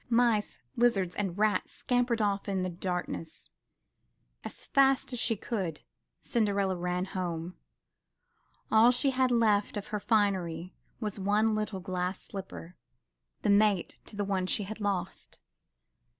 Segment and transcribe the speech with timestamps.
[0.09, 3.51] Mice, lizards and rat scampered off in the darkness.
[4.43, 5.81] As fast as she could,
[6.23, 7.55] Cinderella ran home.
[8.71, 12.75] All she had left of her finery was one little glass slipper,
[13.43, 15.37] the mate to the one she had lost.